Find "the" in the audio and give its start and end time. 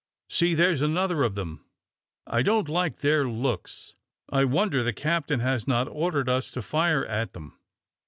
4.81-4.93